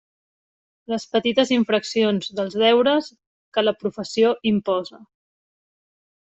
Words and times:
Les 0.93 1.03
petites 1.15 1.51
infraccions 1.57 2.31
dels 2.41 2.57
deures 2.63 3.11
que 3.59 3.67
la 3.67 3.77
professió 3.85 4.35
imposa. 4.55 5.05